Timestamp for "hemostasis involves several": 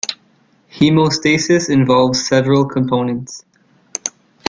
0.73-2.65